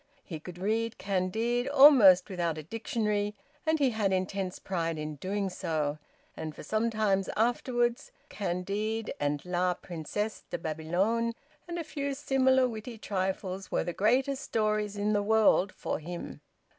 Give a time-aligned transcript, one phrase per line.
[0.23, 3.35] He could read "Candide" almost without a dictionary,
[3.67, 5.99] and he had intense pride in doing so,
[6.35, 11.33] and for some time afterwards "Candide" and "La Princesse de Babylone,"
[11.67, 16.41] and a few similar witty trifles, were the greatest stories in the world for him.